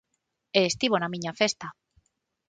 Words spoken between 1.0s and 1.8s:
miña festa.